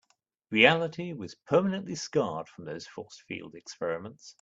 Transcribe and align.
Reality 0.49 1.13
was 1.13 1.35
permanently 1.35 1.93
scarred 1.93 2.49
from 2.49 2.65
those 2.65 2.87
force 2.87 3.19
field 3.27 3.53
experiments. 3.53 4.29